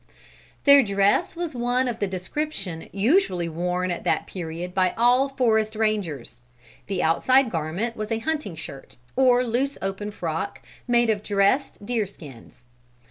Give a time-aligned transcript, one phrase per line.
[0.63, 6.39] "Their dress was of the description usually worn at that period by all forest rangers.
[6.87, 12.07] The outside garment was a hunting shirt, or loose open frock, made of dressed deer
[12.07, 12.65] skins.